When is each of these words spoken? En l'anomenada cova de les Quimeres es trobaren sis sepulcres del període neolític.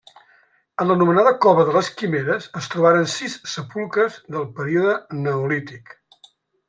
En 0.83 0.87
l'anomenada 0.91 1.33
cova 1.45 1.65
de 1.67 1.75
les 1.75 1.91
Quimeres 1.99 2.47
es 2.61 2.69
trobaren 2.75 3.05
sis 3.17 3.35
sepulcres 3.53 4.17
del 4.37 4.49
període 4.61 4.97
neolític. 5.27 5.95